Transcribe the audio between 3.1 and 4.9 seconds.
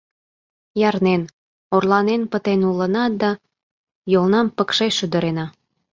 да йолнам пыкше